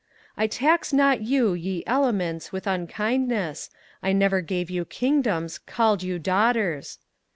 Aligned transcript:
I 0.35 0.47
tax 0.47 0.91
not 0.91 1.21
you, 1.21 1.53
ye 1.53 1.83
Elements, 1.85 2.51
with 2.51 2.65
unkindness, 2.65 3.69
I 4.01 4.13
never 4.13 4.41
gave 4.41 4.71
you 4.71 4.83
kingdoms, 4.83 5.59
call'd 5.59 6.01
you 6.01 6.17
Daughters! 6.17 6.97